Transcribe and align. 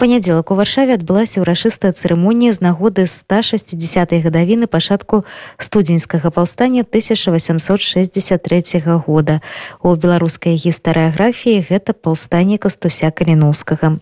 Панядзелак 0.00 0.48
у 0.48 0.56
варшаве 0.56 0.96
адбылася 0.96 1.44
ўрашыстая 1.44 1.92
цырымонія 1.92 2.56
з 2.56 2.64
нагоды 2.64 3.04
160 3.04 3.76
гадавіны 4.24 4.64
пачатку 4.64 5.28
студзеньскага 5.60 6.32
паўстання 6.32 6.88
1863 6.88 8.80
года. 9.04 9.44
У 9.84 9.92
беларускай 9.92 10.56
гістарыяграфіі 10.56 11.68
гэта 11.68 11.92
паўстанне 11.92 12.56
кастуся 12.56 13.12
каліновскага. 13.12 14.00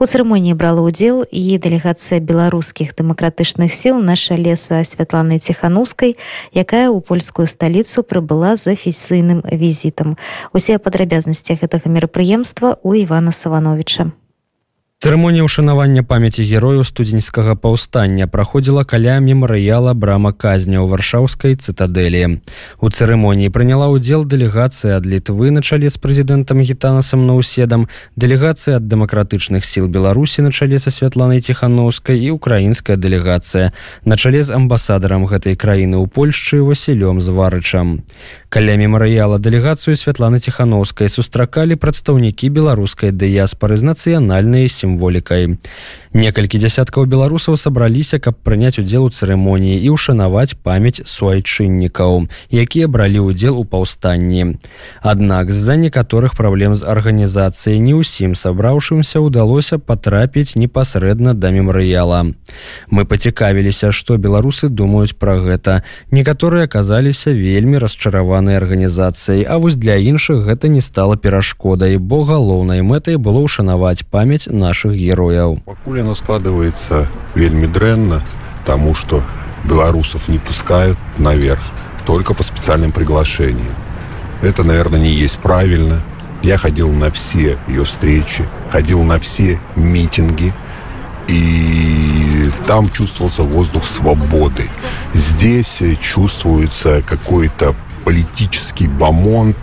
У 0.00 0.04
цырымоніі 0.08 0.56
брала 0.56 0.80
ўдзел 0.80 1.28
і 1.28 1.60
дэлегацыя 1.60 2.24
беларускіх 2.24 2.96
дэмакратычных 2.96 3.68
сіл 3.68 4.00
наша 4.00 4.40
леса 4.40 4.80
святланы 4.80 5.44
ціханаўскай 5.44 6.16
якая 6.56 6.88
ў 6.88 7.04
польскую 7.04 7.44
сталіцу 7.44 8.00
прыбыла 8.00 8.56
з 8.56 8.72
афіцыйным 8.72 9.44
візітам. 9.44 10.16
Усе 10.56 10.80
падрабязнасці 10.80 11.60
гэтага 11.60 11.92
мерапрыемства 11.92 12.80
у 12.80 12.96
ивана 12.96 13.28
савановича 13.28 14.16
Цырымонія 15.04 15.44
ўшанавання 15.44 16.00
памяці 16.00 16.48
герою 16.48 16.80
студзеньскага 16.80 17.60
паўстання 17.60 18.24
праходзіла 18.24 18.88
каля 18.88 19.20
мемарыяла 19.20 19.92
брама 19.92 20.32
казня 20.32 20.80
ў 20.80 20.88
варшаўскай 20.88 21.60
цытадэлі. 21.60 22.40
У 22.80 22.88
цырымоніі 22.88 23.52
прыняла 23.52 23.92
ўдзел 23.92 24.24
дэлегацыя 24.24 24.96
ад 24.96 25.04
літвы 25.04 25.52
на 25.52 25.60
чале 25.60 25.92
з 25.92 26.00
прэзідэнтам 26.00 26.64
гітанасам 26.64 27.28
наўседам, 27.28 27.84
дэлегацыя 28.16 28.80
ад 28.80 28.88
дэмакратычных 28.88 29.68
сіл 29.68 29.92
Беларусі 29.92 30.40
на 30.40 30.48
чале 30.48 30.80
са 30.80 30.88
святланай 30.88 31.44
ціхановскай 31.44 32.24
і 32.24 32.32
украінская 32.40 32.96
дэлегацыя 32.96 33.76
на 34.08 34.16
чале 34.16 34.40
з 34.40 34.56
амбасадарам 34.56 35.28
гэтай 35.28 35.52
краіны 35.52 36.00
ў 36.00 36.08
Польшчы 36.08 36.64
Васілём 36.64 37.20
зварычам. 37.20 38.08
Каля 38.54 38.76
мемарыяла 38.78 39.40
дэлегацыю 39.42 39.98
святланы 39.98 40.38
ціхановскай 40.38 41.10
сустракалі 41.10 41.74
прадстаўнікі 41.74 42.54
беларускай 42.54 43.10
дыяспары 43.10 43.74
з 43.74 43.90
нацыянальнай 43.90 44.70
сімволі 44.70 44.94
сімволікай. 44.94 45.58
Некалькі 46.14 46.58
дзясяткаў 46.62 47.10
беларусаў 47.10 47.58
сабраліся, 47.58 48.22
каб 48.22 48.38
прыняць 48.46 48.78
удзел 48.78 49.04
у 49.06 49.10
цырымоніі 49.10 49.82
і 49.82 49.98
ўшанаваць 49.98 50.54
памяць 50.62 51.02
суайчыннікаў, 51.02 52.30
якія 52.54 52.86
бралі 52.86 53.26
ўдзел 53.26 53.58
у 53.58 53.64
паўстанні. 53.66 54.62
Аднак 55.02 55.50
з-за 55.50 55.74
некаторых 55.74 56.38
праблем 56.38 56.78
з 56.78 56.86
арганізацыяй 56.86 57.82
не 57.82 57.98
ўсім 57.98 58.38
сабраўшымся 58.38 59.18
ўдалося 59.18 59.82
патрапіць 59.82 60.54
непасрэдна 60.54 61.34
да 61.34 61.50
мемарыяла. 61.50 62.30
Мы 62.94 63.02
пацікавіліся, 63.04 63.90
што 63.90 64.14
беларусы 64.14 64.70
думаюць 64.70 65.18
пра 65.18 65.42
гэта. 65.42 65.82
Некаторыя 66.14 66.70
аказаліся 66.70 67.34
вельмі 67.34 67.82
расчараванай 68.43 68.57
арганізацыяй, 68.57 69.43
а 69.43 69.57
вось 69.57 69.75
для 69.75 69.95
іншых 69.95 70.45
гэта 70.45 70.67
не 70.67 70.81
стала 70.81 71.15
перашкодай, 71.15 71.97
бо 71.97 72.23
галоўнай 72.23 72.81
мэтай 72.81 73.15
было 73.15 73.39
ўшанаваць 73.39 74.03
памяць 74.11 74.47
нашых 74.47 74.93
герояў. 74.93 75.59
Пакуль 75.65 76.01
оно 76.01 76.15
складывается 76.15 77.07
вельмі 77.35 77.67
дрэнна 77.67 78.21
тому 78.65 78.93
что 78.93 79.23
белорусов 79.63 80.27
не 80.27 80.37
пускают 80.37 80.97
наверх 81.17 81.61
только 82.05 82.33
по 82.33 82.43
специальным 82.43 82.91
приглашениям 82.91 83.75
это 84.41 84.63
наверное 84.63 84.99
не 84.99 85.11
есть 85.11 85.39
правильно 85.39 86.01
я 86.43 86.57
ходил 86.57 86.91
на 86.91 87.11
все 87.11 87.57
ее 87.67 87.83
встречи 87.83 88.45
ходил 88.71 89.03
на 89.03 89.19
все 89.19 89.59
митинги 89.75 90.53
и 91.27 92.49
там 92.65 92.89
чувствовался 92.89 93.43
воздух 93.43 93.85
свободы 93.85 94.69
здесь 95.13 95.81
чувствуется 96.01 97.03
какой-то 97.05 97.75
политический 98.04 98.88
бомонд 98.88 99.56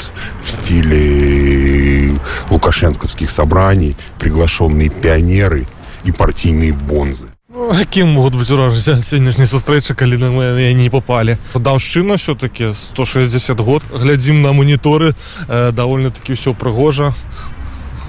в 0.43 0.49
стиле 0.51 2.17
лукашенковских 2.49 3.29
собраний 3.29 3.95
приглашенные 4.19 4.89
пионеры 4.89 5.61
и 5.61 5.65
і 6.05 6.11
партійныя 6.11 6.73
бонзы 6.73 7.29
Якім 7.51 8.15
могуць 8.15 8.35
быць 8.39 8.51
уражся 8.51 8.97
сённяшняй 9.03 9.47
сустрэчы 9.47 9.93
калі 9.93 10.17
на 10.17 10.29
мы 10.31 10.73
не 10.73 10.89
попалі 10.89 11.37
даўшчына 11.53 12.17
все-таки 12.17 12.73
160 12.73 13.59
год. 13.59 13.83
Глядзім 13.91 14.41
на 14.41 14.51
моніторы 14.51 15.13
э, 15.47 15.71
довольно 15.71 16.11
таки 16.11 16.33
ўсё 16.33 16.55
прыгожа 16.55 17.13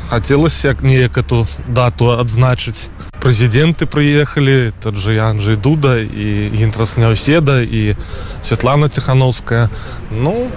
хацелось 0.09 0.65
як 0.65 0.83
неяк 0.83 1.19
эту 1.19 1.47
дату 1.69 2.11
адзначыць 2.17 2.89
прэзідэнты 3.23 3.87
прыехалі 3.87 4.75
тот 4.83 4.99
же 4.99 5.15
Анджей 5.23 5.57
дуда 5.57 6.03
і 6.03 6.51
гінтрасняўседа 6.51 7.63
і 7.63 7.95
Святлана 8.43 8.89
тихохановская 8.91 9.71
ну 10.11 10.51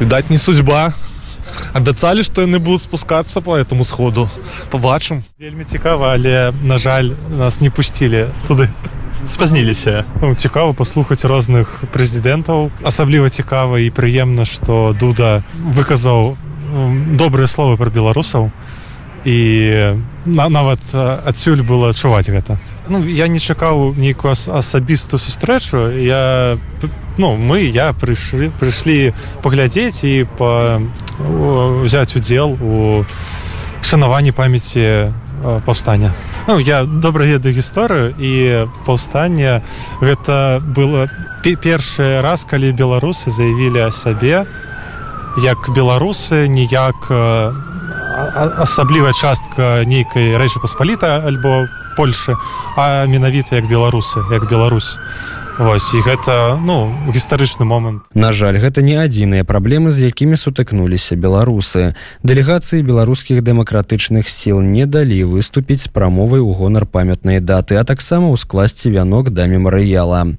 відаць 0.00 0.30
не 0.30 0.38
судьба. 0.38 0.94
Абяцалі 1.74 2.22
што 2.22 2.46
яны 2.46 2.62
будуць 2.62 2.86
спускацца 2.86 3.42
по 3.42 3.58
этому 3.58 3.84
сходу. 3.84 4.30
Побачым 4.70 5.26
вельмі 5.38 5.64
цікава 5.64 6.14
але 6.14 6.54
на 6.62 6.78
жаль 6.78 7.10
нас 7.34 7.60
не 7.60 7.70
пусцілі 7.70 8.30
туды 8.46 8.70
спазніліся 9.26 10.04
ну, 10.22 10.34
цікава 10.34 10.72
паслухаць 10.72 11.24
розных 11.24 11.84
прэзідэнтаў 11.92 12.70
асабліва 12.86 13.28
цікава 13.28 13.82
і 13.82 13.90
прыемна 13.90 14.46
што 14.48 14.94
дуда 14.96 15.42
выказаў 15.76 16.38
добрыя 17.18 17.50
словы 17.50 17.76
пра 17.76 17.90
беларусаў 17.90 18.48
і 19.24 19.38
на, 20.24 20.48
нават 20.48 20.80
адсюль 20.94 21.62
было 21.62 21.90
адчуваць 21.90 22.30
гэта. 22.30 22.58
Ну 22.88 23.04
я 23.04 23.28
не 23.28 23.38
чакаў 23.38 23.94
нейкую 23.96 24.32
асабістую 24.32 25.20
сустрэчу. 25.20 25.92
Я 25.96 26.58
ну 27.18 27.36
мы 27.36 27.60
я 27.60 27.92
прыйшлі 27.92 28.50
прыйшлі 28.60 29.12
паглядзець 29.42 30.04
і 30.04 30.24
па 30.38 30.80
взять 31.84 32.16
удзел 32.16 32.56
у 32.60 33.04
шанаванні 33.82 34.32
памяці 34.32 35.12
паўстання. 35.64 36.12
Ну, 36.48 36.58
я 36.58 36.84
добра 36.84 37.24
ведаю 37.24 37.54
гісторыю 37.54 38.14
і 38.18 38.66
паўстання 38.84 39.62
гэта 40.00 40.60
было 40.60 41.08
першы 41.44 42.20
раз 42.20 42.44
калі 42.44 42.72
беларусы 42.72 43.30
заявілі 43.30 43.88
о 43.88 43.90
сабе 43.90 44.44
як 45.38 45.70
беларусы 45.72 46.48
ніяк 46.48 47.08
асаблівая 48.62 49.12
частка 49.12 49.84
нейкай 49.86 50.36
рэчы 50.36 50.60
паспаліта 50.62 51.20
альбо 51.26 51.66
польльшы 51.96 52.36
а 52.76 53.06
менавіта 53.06 53.56
як 53.56 53.68
беларусы 53.68 54.22
як 54.30 54.48
Беларусь 54.50 54.96
Вось, 55.60 55.92
і 55.92 56.00
гэта 56.00 56.56
ну 56.56 56.88
гістарычны 57.12 57.68
момант. 57.68 58.08
На 58.16 58.32
жаль 58.32 58.56
гэта 58.56 58.80
не 58.80 58.96
адзіныя 58.96 59.44
праблемы 59.44 59.92
з 59.92 60.08
якімі 60.08 60.40
сутыкнуліся 60.40 61.20
беларусы. 61.20 61.92
Дэлегацыі 62.24 62.80
беларускіх 62.80 63.44
дэмакратычных 63.44 64.24
сіл 64.32 64.64
не 64.64 64.88
далі 64.88 65.28
выступіць 65.28 65.84
з 65.84 65.92
прамовай 65.92 66.40
у 66.40 66.56
гонар 66.56 66.88
памятнай 66.88 67.44
даты 67.44 67.76
а 67.76 67.84
таксама 67.84 68.32
ўскласці 68.32 68.88
вянок 68.88 69.36
да 69.36 69.44
мемарыяла 69.44 70.32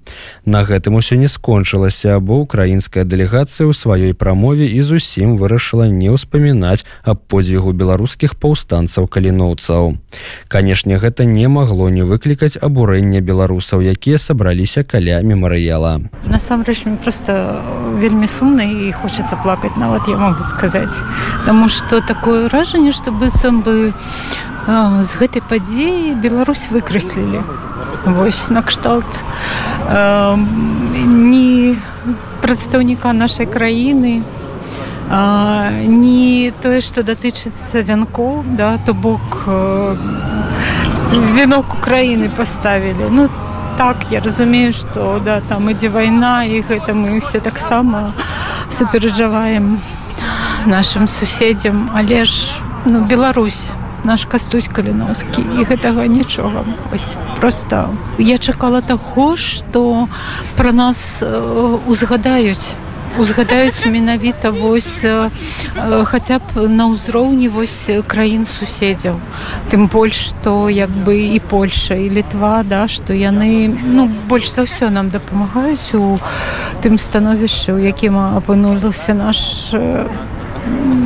на 0.49 0.59
гэтым 0.65 0.97
усё 0.97 1.21
не 1.21 1.29
скончылася 1.29 2.17
бо 2.17 2.41
украінская 2.41 3.05
дэлегацыя 3.05 3.69
ў 3.69 3.77
сваёй 3.77 4.17
прамове 4.17 4.73
і 4.73 4.81
зусім 4.81 5.37
вырашыла 5.37 5.85
не 5.85 6.09
ўспамінаць 6.09 6.81
аб 7.05 7.29
подзвігу 7.29 7.77
беларускіх 7.77 8.41
паўстанцаў 8.41 9.05
каліноўцаў. 9.05 10.01
Канешне 10.49 10.97
гэта 10.97 11.29
не 11.29 11.45
магло 11.45 11.93
не 11.93 12.01
выклікаць 12.01 12.57
абурэння 12.57 13.21
беларусаў 13.21 13.85
якія 13.85 14.17
сабраліся 14.17 14.81
каля 14.81 15.10
для 15.11 15.21
мемарыяла 15.27 15.99
насамрэч 16.23 16.85
просто 17.03 17.61
вельмі 17.99 18.27
сумна 18.27 18.63
і 18.63 18.91
хочется 18.91 19.35
плакать 19.35 19.77
нават 19.77 20.07
я 20.07 20.15
могу 20.15 20.43
сказаць. 20.43 20.95
Таму 21.45 21.67
что 21.69 22.01
такое 22.01 22.45
ўражанне 22.47 22.91
что 22.91 23.11
быццам 23.11 23.61
бы 23.61 23.91
з 25.03 25.11
гэтай 25.19 25.41
падзеі 25.43 26.15
Беларусь 26.15 26.71
выкрэслілі. 26.71 27.43
Вось 28.05 28.49
накшталт 28.49 29.23
э, 29.89 30.37
не 31.05 31.75
прадстаўніка 32.41 33.11
нашай 33.13 33.45
краіны 33.45 34.23
не 35.11 36.53
тое 36.63 36.79
что 36.79 37.03
датычыцца 37.03 37.83
вянкоў 37.83 38.43
да 38.55 38.79
то 38.85 38.93
бок 38.93 39.43
э, 39.47 39.97
вінок 41.11 41.75
украіны 41.75 42.29
паставілі. 42.29 43.11
Ну 43.11 43.27
то 43.27 43.50
так 43.77 43.97
я 44.11 44.19
разумею 44.19 44.73
что 44.73 45.19
да 45.23 45.41
там 45.41 45.69
ідзе 45.69 45.89
вайна 45.89 46.43
і 46.43 46.61
гэта 46.61 46.93
мы 46.93 47.19
все 47.19 47.39
таксама 47.39 48.13
суперджаваем 48.69 49.81
нашим 50.65 51.07
суседзям 51.07 51.91
але 51.93 52.25
ж 52.25 52.51
ну 52.85 53.05
Беларусь 53.05 53.71
наш 54.03 54.25
кастусь 54.25 54.67
каліновскі 54.67 55.41
і 55.59 55.63
гэтага 55.65 56.07
нічога. 56.07 56.65
Ось 56.93 57.15
просто 57.39 57.89
я 58.17 58.37
чакала 58.37 58.81
таго 58.81 59.35
что 59.35 60.07
про 60.57 60.71
нас 60.71 61.23
узгадаюць 61.87 62.75
узгадаюць 63.19 63.85
менавіта 63.85 64.51
вось 64.51 65.03
хаця 66.05 66.39
б 66.39 66.67
на 66.67 66.87
ўзроўні 66.91 67.51
вось 67.51 67.89
краін 68.07 68.45
суседзяў. 68.45 69.19
Тым 69.69 69.87
больш 69.91 70.31
што 70.31 70.69
як 70.69 70.89
бы 70.89 71.15
і 71.35 71.39
Польша 71.39 71.95
і 71.95 72.09
літва 72.09 72.63
да 72.63 72.87
што 72.87 73.13
яны 73.13 73.67
ну 73.67 74.07
больш 74.27 74.51
за 74.51 74.63
ўсё 74.63 74.89
нам 74.89 75.09
дапамагаюць 75.11 75.93
у 75.99 76.19
тым 76.81 76.95
становішчы 76.95 77.75
у 77.75 77.79
якім 77.79 78.17
апынулася 78.17 79.13
наш 79.13 79.73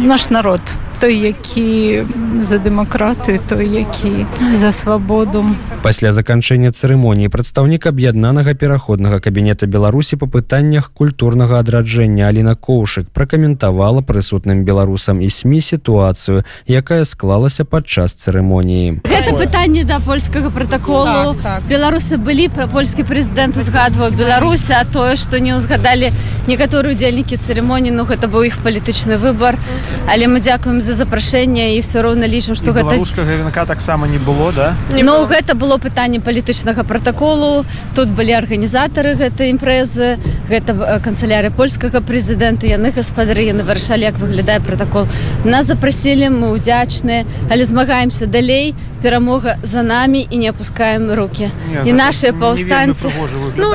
наш 0.06 0.30
народ 0.30 0.62
той 1.06 1.18
які 1.18 2.04
за 2.42 2.58
дэмакраты 2.58 3.40
той 3.50 3.70
які 3.70 4.26
за 4.54 4.72
свабоду 4.72 5.46
пасля 5.86 6.10
заканчэння 6.18 6.74
цырымоніі 6.74 7.30
прадстаўнік 7.30 7.86
аб'яднанага 7.86 8.58
пераходнага 8.58 9.20
кабінета 9.22 9.70
беларусі 9.70 10.18
па 10.18 10.26
пытаннях 10.26 10.90
культурнага 10.98 11.62
адраджэння 11.62 12.26
аліна 12.26 12.56
коўшык 12.58 13.14
пракаментавала 13.14 14.02
прысутным 14.02 14.66
беларусам 14.66 15.22
і 15.22 15.30
сМ 15.30 15.62
сітуацыю 15.62 16.42
якая 16.66 17.06
склалася 17.06 17.70
падчас 17.70 18.18
цырымоніі. 18.18 19.06
Гэта 19.06 19.38
пытанне 19.38 19.86
да 19.86 20.02
польскага 20.02 20.50
пратаколу. 20.50 21.38
Так, 21.38 21.62
так. 21.62 21.70
беларусы 21.70 22.18
былі 22.18 22.50
пра 22.50 22.66
польскі 22.66 23.06
прэзідэнт 23.06 23.62
узгадваў 23.62 24.10
Беларусь 24.18 24.66
а 24.74 24.82
тое 24.90 25.22
што 25.22 25.38
не 25.38 25.54
ўзгадалі 25.54 26.10
некаторыя 26.50 26.98
удзельнікі 26.98 27.38
цырымоніі 27.38 27.94
ну 27.94 28.10
гэта 28.10 28.26
быў 28.26 28.50
іх 28.50 28.58
палітычны 28.66 29.22
выбар. 29.22 29.62
Але 30.10 30.26
мы 30.26 30.42
дзякуем 30.42 30.82
за 30.82 30.95
запрашэнне 30.96 31.76
і 31.76 31.82
все 31.84 32.02
роўна 32.02 32.26
лічым 32.26 32.56
што 32.56 32.72
гэта 32.72 32.96
ВНК 32.96 33.68
таксама 33.68 34.08
не 34.08 34.18
было 34.18 34.52
да? 34.56 34.76
Ну 34.90 35.04
было. 35.04 35.28
гэта 35.28 35.56
было 35.56 35.78
пытанне 35.78 36.20
палітычнага 36.20 36.84
пратаколу. 36.84 37.66
Тут 37.96 38.10
былі 38.10 38.34
арганізатары 38.40 39.16
гэтай 39.20 39.52
імпрэзы 39.52 40.18
гэта 40.50 41.00
канцыляры 41.04 41.52
польскага 41.52 42.02
прэзідэнта 42.02 42.66
яны 42.68 42.92
гаспадары 42.96 43.52
яны 43.52 43.64
вырашалі 43.64 44.08
як 44.08 44.18
выглядае 44.18 44.60
пратакол. 44.60 45.08
Нас 45.44 45.68
запрасілі 45.68 46.30
мы 46.32 46.56
ўдзячныя 46.56 47.26
але 47.52 47.66
змагаемся 47.66 48.26
далей 48.26 48.74
перамога 49.06 49.58
за 49.62 49.84
намі 49.84 50.28
і 50.32 50.38
не 50.38 50.50
опускаем 50.50 51.12
руки 51.14 51.52
не, 51.70 51.90
і 51.90 51.94
наши 51.94 52.32
паўстанцы 52.32 53.12
ну, 53.56 53.70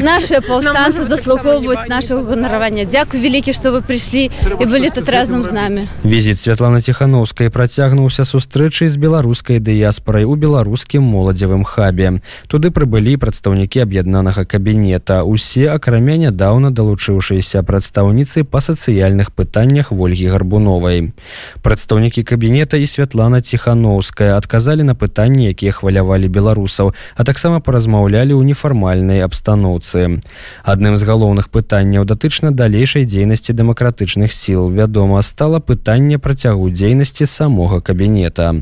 наши 0.00 0.40
паўстанцы 0.48 1.06
заслугоўваюць 1.06 1.86
нашего 1.88 2.22
ганаравання 2.22 2.84
Дякую 2.84 3.22
вялікі 3.22 3.52
што 3.52 3.70
вы 3.70 3.82
прыйшлі 3.86 4.30
і 4.58 4.64
былі 4.66 4.90
тут 4.90 5.08
разам 5.08 5.44
з 5.44 5.52
намі. 5.52 5.86
візі 6.04 6.27
візіт 6.28 6.38
святлана 6.38 6.80
ціхановскай 6.80 7.48
працягнуўся 7.48 8.24
сустрэчай 8.28 8.92
з 8.92 9.00
беларускай 9.00 9.64
дыяспорай 9.64 10.28
у 10.28 10.36
беларускім 10.36 11.00
моладзевым 11.00 11.64
хабе. 11.64 12.20
Туды 12.52 12.68
прыбылі 12.68 13.16
прадстаўнікі 13.16 13.80
аб'яднанага 13.88 14.44
кабінета. 14.44 15.24
Усе 15.24 15.72
акрамя 15.72 16.20
нядаўна 16.20 16.68
далучыўшыся 16.68 17.64
прадстаўніцы 17.64 18.44
па 18.44 18.60
сацыяльных 18.60 19.32
пытаннях 19.32 19.88
ольгі 19.88 20.28
гарбуновай. 20.28 21.16
Прадстаўнікі 21.64 22.20
кабінета 22.28 22.76
і 22.76 22.84
святлана 22.84 23.40
ціхановская 23.40 24.36
адказалі 24.36 24.84
на 24.84 24.92
пытанні 24.92 25.48
якія 25.48 25.72
хвалявалі 25.72 26.28
беларусаў 26.28 26.92
а 27.16 27.24
таксама 27.24 27.64
паразмаўлялі 27.64 28.36
ў 28.36 28.44
нефармальнай 28.44 29.24
абстаноўцы. 29.24 30.20
Адным 30.60 31.00
з 31.00 31.08
галоўных 31.08 31.48
пытанняў 31.48 32.04
датычна 32.04 32.52
далейшай 32.52 33.08
дзейнасці 33.08 33.56
дэмакратычных 33.56 34.28
сіл. 34.28 34.68
Вядома 34.68 35.24
стала 35.24 35.64
пытанне 35.64 36.17
працягу 36.18 36.70
дзейнасці 36.70 37.26
самога 37.26 37.80
кабінета. 37.80 38.54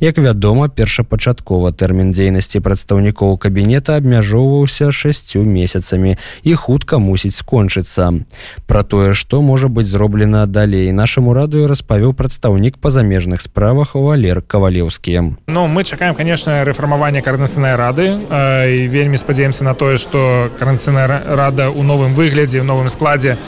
Як 0.00 0.18
вядома, 0.18 0.68
першапачаткова 0.68 1.72
тэрмін 1.72 2.12
дзейнасці 2.12 2.60
прадстаўнікоў 2.60 3.38
кабінета 3.38 3.96
абмяжоўваўся 3.96 4.92
шасцю 4.92 5.42
месяцамі 5.44 6.16
і 6.42 6.54
хутка 6.54 6.98
мусіць 6.98 7.34
скончыцца. 7.34 8.24
Пра 8.66 8.82
тое, 8.82 9.14
што 9.14 9.42
можа 9.42 9.68
быць 9.68 9.88
зроблена 9.88 10.46
далей 10.46 10.92
нашаму 10.92 11.34
радыё 11.34 11.66
распавёў 11.66 12.14
прадстаўнік 12.14 12.78
па 12.78 12.90
замежных 12.90 13.40
справах 13.40 13.94
Валер 13.94 14.42
кавалеўскі. 14.42 15.36
Ну 15.46 15.66
мы 15.66 15.84
чакаем 15.84 16.14
конечно 16.14 16.64
рэфармавання 16.64 17.22
карнацыйнай 17.22 17.76
рады 17.76 18.12
і 18.12 18.86
вельмі 18.88 19.18
спадзяемся 19.18 19.64
на 19.64 19.74
тое, 19.74 19.96
што 19.96 20.50
карнацыйная 20.58 21.06
рада 21.08 21.68
ў 21.72 21.82
новым 21.82 22.14
выглядзе, 22.14 22.60
в 22.60 22.64
новым 22.64 22.88
складзе 22.88 23.38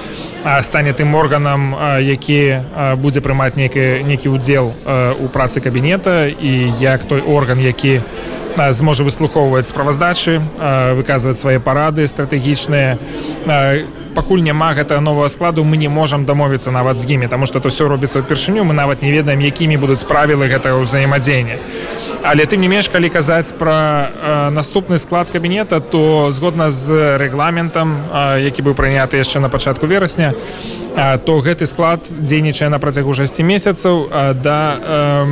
стане 0.63 0.93
тым 0.93 1.15
органам 1.15 1.77
які 2.01 2.65
будзе 2.97 3.21
прымаць 3.21 3.50
нейкі 3.57 4.05
нейкі 4.05 4.29
удзел 4.29 4.73
у 5.21 5.27
працы 5.33 5.61
кабінета 5.61 6.27
і 6.27 6.73
як 6.81 7.05
той 7.05 7.21
орган 7.21 7.61
які 7.61 8.01
зможа 8.71 9.05
выслухоўваць 9.05 9.69
справаздачы 9.71 10.41
выказваць 10.99 11.39
свае 11.39 11.61
парады 11.61 12.07
стратэгічныя. 12.07 12.99
Пакуль 14.15 14.43
няма 14.43 14.75
гэтага 14.75 15.01
нового 15.01 15.29
складу 15.29 15.63
мы 15.65 15.77
не 15.77 15.89
можам 15.89 16.27
дамовіцца 16.27 16.71
нават 16.71 16.99
з 16.99 17.07
імі 17.07 17.29
тому 17.29 17.47
что 17.47 17.59
это 17.59 17.71
все 17.71 17.87
робіцца 17.87 18.21
ўпершыню 18.21 18.67
мы 18.67 18.75
нават 18.75 19.03
не 19.03 19.13
ведаем 19.13 19.41
якімі 19.41 19.79
будуць 19.79 20.03
правілы 20.03 20.51
гэтага 20.51 20.83
ўзаемадзеяння 20.83 21.57
але 22.23 22.45
тым 22.47 22.61
не 22.61 22.69
менш 22.69 22.89
калі 22.89 23.09
казаць 23.09 23.53
пра 23.57 24.11
э, 24.11 24.51
наступны 24.51 24.99
склад 24.99 25.31
кабінета 25.31 25.81
то 25.81 26.31
згодна 26.31 26.71
з 26.71 27.17
рэгламентам 27.19 27.97
э, 28.13 28.45
які 28.45 28.63
быў 28.63 28.75
прыняты 28.75 29.17
яшчэ 29.17 29.41
на 29.41 29.49
пачатку 29.49 29.87
верасня 29.87 30.35
э, 30.97 31.19
то 31.19 31.39
гэты 31.41 31.67
склад 31.67 32.01
дзейнічае 32.11 32.69
на 32.69 32.79
працягу 32.79 33.15
6 33.15 33.41
месяцаў 33.41 34.09
э, 34.13 34.35
да 34.35 34.77
э, 34.77 35.27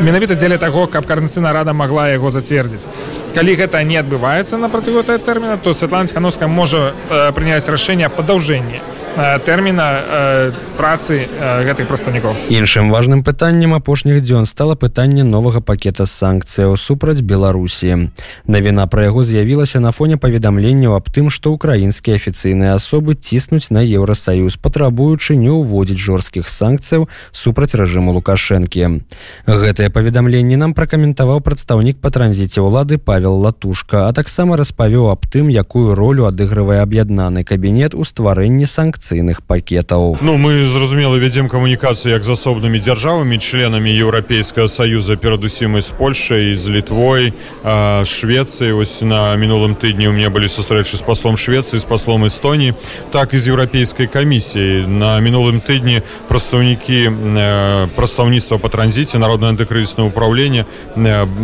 менавіта 0.00 0.34
дзеля 0.34 0.58
таго 0.58 0.86
каб 0.86 1.06
карнацыйна 1.06 1.52
рада 1.52 1.72
могла 1.72 2.08
яго 2.08 2.30
зацвердзіць. 2.30 2.88
Калі 3.34 3.54
гэта 3.56 3.82
не 3.82 3.96
адбываецца 3.96 4.58
на 4.58 4.68
працягу 4.68 5.02
тэрміна 5.02 5.56
то 5.56 5.74
Святлана 5.74 6.12
хановска 6.12 6.46
можа 6.48 6.92
э, 7.10 7.32
прыняць 7.32 7.68
рашэнне 7.68 8.08
падаўжэння 8.08 8.80
тэрміна 9.18 9.86
э, 9.98 10.52
працы 10.78 11.26
э, 11.26 11.64
гэтых 11.66 11.90
прадстаўнікоў. 11.90 12.54
Іншым 12.54 12.90
важным 12.90 13.26
пытаннем 13.26 13.74
апошніх 13.74 14.22
дзён 14.22 14.46
стала 14.46 14.78
пытанне 14.78 15.24
новага 15.26 15.60
пакета 15.60 16.06
санкцыяў 16.06 16.78
супраць 16.78 17.20
беларусі. 17.20 18.14
Навіна 18.46 18.86
пра 18.86 19.10
яго 19.10 19.26
з'явілася 19.26 19.80
на 19.82 19.90
фоне 19.90 20.16
паведамленняў 20.16 20.94
аб 20.94 21.10
тым 21.10 21.30
што 21.34 21.50
украінскія 21.50 22.14
афіцыйныя 22.14 22.78
асобы 22.78 23.18
ціснуць 23.18 23.74
на 23.74 23.82
еўросаюз 23.82 24.54
патрабуючы 24.56 25.34
не 25.34 25.50
ўводзіць 25.50 25.98
жорсткіх 25.98 26.46
санкцыяў 26.46 27.10
супраць 27.34 27.74
рэжыму 27.74 28.14
лукашэнкі. 28.14 29.02
Гэтае 29.50 29.90
паведамленне 29.90 30.54
нам 30.54 30.78
пракаментаваў 30.78 31.42
прадстаўнік 31.42 31.98
па 31.98 32.14
транзіце 32.14 32.62
ўлады 32.62 33.02
павел 33.02 33.34
латушка 33.42 34.06
а 34.06 34.14
таксама 34.14 34.54
распавёў 34.54 35.10
аб 35.10 35.26
тым 35.26 35.50
якую 35.50 35.98
ролю 35.98 36.30
адыгрывае 36.30 36.86
аб'яднаны 36.86 37.42
кабінет 37.42 37.98
у 37.98 38.06
стварэнні 38.06 38.70
санкцый 38.70 39.07
санкцыйных 39.08 39.42
пакетаў 39.42 40.18
Ну 40.20 40.36
мы 40.36 40.66
зразумела 40.66 41.16
вядзем 41.16 41.48
камунікацыю 41.48 42.12
як 42.12 42.24
з 42.24 42.30
асобнымі 42.36 42.78
дзяржавамі 42.78 43.38
членамі 43.38 43.88
еўрапейскага 43.88 44.68
саюза 44.68 45.16
перадусім 45.16 45.76
і 45.76 45.80
з 45.80 45.90
Польшай 45.96 46.54
з 46.54 46.68
літвой 46.68 47.32
Швецыі. 47.64 48.72
Ось 48.72 49.00
на 49.00 49.34
мінулым 49.36 49.74
тыдні 49.74 50.08
у 50.08 50.12
меня 50.12 50.30
былі 50.30 50.48
сустрэчы 50.48 50.96
з 50.96 51.02
паслом 51.02 51.36
Швецыі 51.36 51.80
з 51.80 51.84
паслом 51.84 52.26
Эстоніі 52.26 52.74
так 53.10 53.34
і 53.34 53.38
з 53.38 53.48
еўрапейскай 53.48 54.06
камісіяй. 54.06 54.86
На 54.86 55.20
мінулым 55.20 55.60
тыдні 55.60 56.02
прадстаўнікі 56.28 57.96
прадстаўніцтва 57.96 58.58
па 58.58 58.68
транзіце 58.68 59.18
народна 59.18 59.48
антыкрызіснае 59.56 60.12
ўправленне 60.12 60.68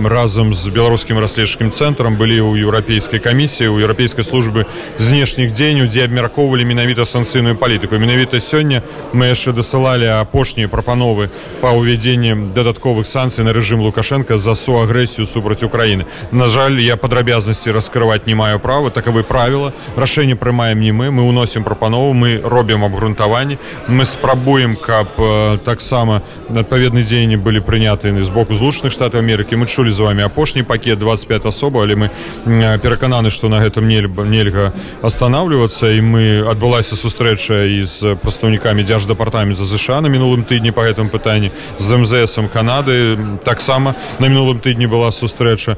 разам 0.04 0.52
з 0.52 0.68
беларускім 0.68 1.18
расследчым 1.18 1.72
цэнтрам 1.72 2.16
былі 2.20 2.44
ў 2.44 2.68
еўрапейскай 2.68 3.20
камісіі 3.24 3.72
у 3.72 3.80
еўрапейскай 3.80 4.24
службы 4.24 4.66
знешніх 4.98 5.52
дзеянняў 5.56 5.88
дзе 5.88 6.04
абмяркоўвалі 6.04 6.64
менавіта 6.64 7.08
санкцыйную 7.08 7.53
агрэсіўную 7.54 7.58
палітыку 7.58 7.98
менавіта 7.98 8.40
сёння 8.40 8.82
мы 9.12 9.30
яшчэ 9.30 9.52
дасылалі 9.52 10.06
апошнія 10.20 10.68
прапановы 10.68 11.30
па 11.60 11.72
ўвядзенні 11.72 12.52
дадатковых 12.54 13.06
санкцый 13.06 13.44
на 13.44 13.52
рэжым 13.52 13.80
лукашенко 13.80 14.36
за 14.36 14.54
суагрэсію 14.54 15.26
супраць 15.26 15.62
украіны 15.62 16.04
на 16.32 16.46
жаль 16.46 16.80
я 16.80 16.96
падрабязнасці 16.96 17.70
раскрываць 17.70 18.26
не 18.26 18.34
маю 18.34 18.58
права. 18.58 18.90
Такавы 18.90 19.22
правіла 19.22 19.72
рашэнне 19.96 20.36
прымаем 20.36 20.80
не 20.80 20.92
мы. 20.92 21.10
Мы 21.10 21.22
уносім 21.22 21.64
прапанову 21.64 22.12
мы 22.12 22.40
робім 22.42 22.84
абгрунтаванні 22.84 23.58
мы 23.88 24.04
спрабуем 24.04 24.76
каб 24.76 25.08
э, 25.18 25.58
таксама 25.64 26.22
адпаведны 26.50 27.02
дзеянні 27.02 27.36
былі 27.36 27.60
прыняты 27.60 28.10
з 28.22 28.30
боку 28.30 28.54
злучаных 28.54 28.92
штатаў 28.92 29.20
Амерыкі 29.20 29.56
мы 29.56 29.66
чулі 29.66 29.90
з 29.90 30.00
вами 30.00 30.22
апошні 30.24 30.62
пакет 30.62 30.98
25 30.98 31.46
асоба 31.46 31.82
але 31.82 31.94
мы 31.94 32.10
перакананы 32.44 33.30
што 33.30 33.48
на 33.48 33.60
гэтым 33.62 33.86
нельга 33.86 34.24
нельга 34.24 34.72
останавливаться. 35.02 35.90
І 35.90 36.00
мы 36.00 36.44
адбылася 36.50 36.96
сустрэча 36.96 37.33
сустрэча 37.34 37.84
з 37.84 38.14
прадстаўнікамі 38.22 38.82
дзярждапартамента 38.84 39.64
ЗША 39.64 40.00
на 40.00 40.08
мінулым 40.08 40.44
тыдні 40.44 40.70
по 40.70 40.82
гэтым 40.82 41.10
пытанні 41.10 41.50
з 41.78 41.96
МЗСам 41.96 42.48
Канады. 42.48 43.18
Таксама 43.44 43.94
на 44.18 44.26
мінулым 44.26 44.60
тыдні 44.60 44.86
была 44.86 45.10
сустрэча 45.10 45.76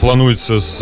плануецца 0.00 0.58
з 0.58 0.76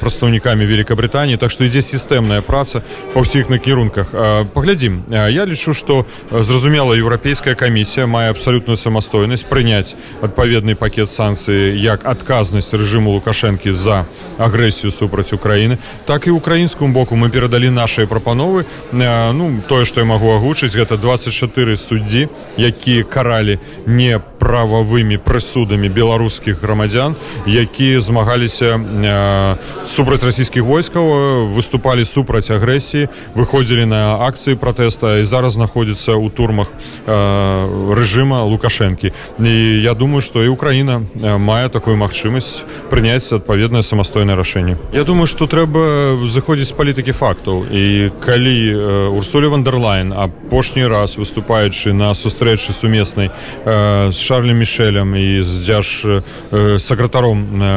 прадстаўнікамі 0.00 0.64
Великабрытаніі 0.64 1.36
так 1.36 1.50
што 1.50 1.64
ідзе 1.64 1.82
сістэмная 1.82 2.40
праца 2.40 2.82
па 3.14 3.20
ўсіх 3.20 3.48
накірунках. 3.50 4.08
Паглядзім. 4.54 5.04
Я 5.08 5.44
лічу 5.44 5.74
что 5.74 6.06
зразумела 6.30 6.94
еўрапейская 6.94 7.54
камісія 7.54 8.06
мае 8.06 8.30
абсалютную 8.30 8.76
самастойнасць 8.76 9.44
прыняць 9.44 9.94
адпаведны 10.22 10.74
пакет 10.74 11.10
санкцыі 11.10 11.76
як 11.76 12.06
адказнасць 12.08 12.72
рэжыму 12.72 13.20
лукашэнкі 13.20 13.72
за 13.72 14.06
агрэсію 14.38 14.90
супраць 14.90 15.32
Украіны 15.32 15.78
так 16.06 16.26
і 16.26 16.30
украінскому 16.30 16.92
боку. 16.92 17.16
Мы 17.16 17.28
перадалі 17.28 17.70
наши 17.70 18.06
прапановы. 18.06 18.64
Ну 18.92 19.57
тое 19.68 19.84
что 19.84 20.00
я 20.00 20.06
магу 20.06 20.30
агучыць 20.34 20.74
гэта 20.76 20.96
24 20.96 21.76
суддзі 21.76 22.28
якія 22.58 23.04
каралі 23.04 23.58
не 23.86 24.20
прававымі 24.38 25.18
прысудамі 25.18 25.88
беларускіх 25.88 26.62
грамадзян 26.62 27.14
якія 27.46 28.00
змагаліся 28.00 28.78
супраць 29.86 30.22
расійскіх 30.22 30.62
войскаў 30.62 31.52
выступалі 31.54 32.04
супраць 32.04 32.50
агрэсіі 32.50 33.08
выходзілі 33.34 33.84
на 33.86 34.22
акцыі 34.26 34.54
пратэста 34.54 35.18
і 35.20 35.24
зараз 35.24 35.58
знаходзіцца 35.58 36.14
ў 36.14 36.30
турмах 36.30 36.70
рэжыма 37.06 38.44
лукашэнкі. 38.44 39.12
І 39.40 39.82
я 39.82 39.94
думаю 39.94 40.20
что 40.20 40.44
і 40.44 40.48
украіна 40.48 41.02
мае 41.38 41.68
такую 41.68 41.96
магчымасць 41.96 42.62
прыняць 42.90 43.26
адпаведнае 43.32 43.82
самастойнае 43.82 44.36
рашэнне. 44.36 44.76
Я 44.92 45.04
думаю 45.04 45.26
что 45.26 45.46
трэба 45.46 46.18
заходзіць 46.26 46.68
з 46.68 46.76
палітыкі 46.78 47.12
фактаў. 47.12 47.66
І 47.70 48.10
калі 48.20 48.56
урсулі 49.16 49.52
вандерлайн 49.54 50.12
апошні 50.12 50.86
раз 50.86 51.16
выступаючы 51.16 51.92
на 51.92 52.14
сустрэчы 52.14 52.72
сумеснай 52.72 53.30
з 53.64 54.16
шарлем 54.28 54.60
мішелем 54.60 55.16
і 55.16 55.42
з 55.42 55.64
дзяж 55.64 56.06
сакратаром 56.78 57.48
на 57.58 57.72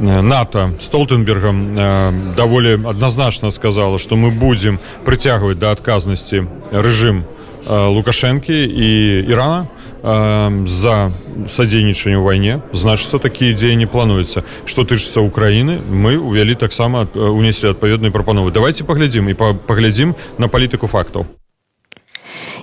нато 0.00 0.70
столтенбергом 0.80 1.72
э, 1.76 2.34
даволі 2.36 2.78
адназначна 2.84 3.50
сказала 3.50 3.98
что 3.98 4.16
мы 4.16 4.30
будем 4.30 4.78
прыцягваць 5.04 5.58
да 5.58 5.72
адказнасці 5.72 6.46
рэжым 6.72 7.24
э, 7.66 7.88
лукашэнкі 7.88 8.54
і 8.54 8.88
ірана 9.28 9.66
э, 10.02 10.66
за 10.66 11.12
садзейнічанне 11.48 12.16
ў 12.16 12.22
вайне 12.22 12.60
значыцца 12.72 13.18
такія 13.18 13.54
дзеянні 13.54 13.86
плануецца 13.86 14.42
што 14.64 14.84
тычыцца 14.84 15.20
украіны 15.20 15.78
мы 15.90 16.16
увялі 16.16 16.54
таксама 16.54 17.06
унеслі 17.14 17.70
адпаведныя 17.76 18.12
прапановы 18.12 18.50
давайте 18.50 18.84
паглядзім 18.84 19.28
і 19.28 19.34
паглядзім 19.66 20.14
на 20.38 20.48
палітыку 20.48 20.88
фактаў 20.88 21.26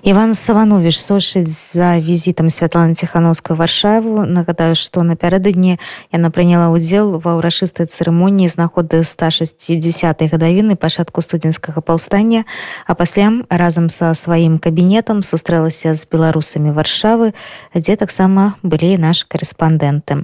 Іван 0.04 0.34
Саванович 0.36 1.00
сочыць 1.00 1.74
за 1.74 2.00
візітам 2.00 2.50
Святланы 2.50 2.96
Ціхановскую 2.96 3.58
варшаву. 3.58 4.24
Нагадаю, 4.26 4.76
што 4.76 5.04
напярэдадні 5.04 5.76
яна 6.12 6.30
прыняла 6.32 6.72
ўдзел 6.72 7.20
ва 7.20 7.36
ўрачыстай 7.36 7.84
цырымоніі 7.84 8.48
знаходы 8.48 9.04
160 9.04 10.24
гадавіны 10.32 10.80
пачатку 10.80 11.20
студзенскага 11.22 11.82
паўстання, 11.82 12.48
а 12.88 12.96
пасля 12.96 13.44
разам 13.52 13.90
са 13.90 14.16
сваім 14.16 14.60
кабінетам 14.60 15.20
сустрэлася 15.24 15.94
з 15.94 16.08
беларусамі 16.08 16.72
варшавы, 16.72 17.36
дзе 17.76 18.00
таксама 18.00 18.56
былі 18.64 18.96
нашы 18.98 19.28
карэспандэнты. 19.28 20.24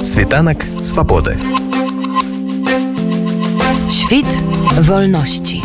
Світанак 0.00 0.64
свабоды. 0.80 1.36
Świt 3.92 4.28
wolności. 4.88 5.60